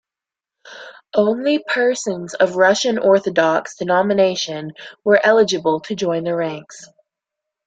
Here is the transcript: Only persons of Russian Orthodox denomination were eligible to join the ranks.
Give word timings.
Only 1.13 1.59
persons 1.59 2.33
of 2.33 2.55
Russian 2.55 2.97
Orthodox 2.97 3.75
denomination 3.77 4.71
were 5.03 5.23
eligible 5.23 5.79
to 5.81 5.93
join 5.93 6.23
the 6.23 6.35
ranks. 6.35 6.87